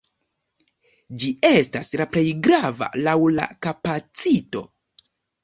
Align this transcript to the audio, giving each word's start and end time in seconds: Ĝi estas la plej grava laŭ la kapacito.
Ĝi 1.23 1.29
estas 1.49 1.91
la 2.03 2.07
plej 2.15 2.23
grava 2.47 2.89
laŭ 3.09 3.15
la 3.35 3.47
kapacito. 3.69 4.65